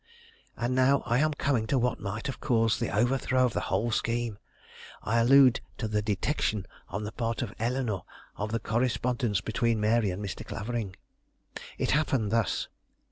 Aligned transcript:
And 0.57 0.73
now 0.73 1.03
I 1.05 1.19
am 1.19 1.35
coming 1.35 1.67
to 1.67 1.77
what 1.77 1.99
might 1.99 2.25
have 2.25 2.39
caused 2.39 2.79
the 2.79 2.89
overthrow 2.89 3.45
of 3.45 3.53
the 3.53 3.59
whole 3.69 3.91
scheme: 3.91 4.39
I 5.03 5.19
allude 5.19 5.61
to 5.77 5.87
the 5.87 6.01
detection 6.01 6.65
on 6.89 7.03
the 7.03 7.11
part 7.11 7.43
of 7.43 7.53
Eleanore 7.59 8.05
of 8.35 8.51
the 8.51 8.59
correspondence 8.59 9.41
between 9.41 9.79
Mary 9.79 10.09
and 10.09 10.25
Mr. 10.25 10.43
Clavering. 10.43 10.95
It 11.77 11.91
happened 11.91 12.31
thus. 12.31 12.67